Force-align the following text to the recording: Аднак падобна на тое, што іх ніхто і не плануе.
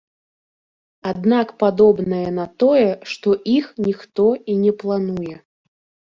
Аднак 1.09 1.47
падобна 1.63 2.21
на 2.37 2.45
тое, 2.63 2.87
што 3.11 3.33
іх 3.57 3.65
ніхто 3.89 4.25
і 4.55 4.55
не 4.63 4.73
плануе. 4.85 5.35